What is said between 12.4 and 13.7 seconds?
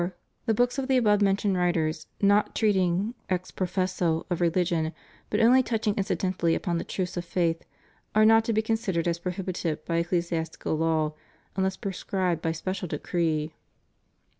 by special decree.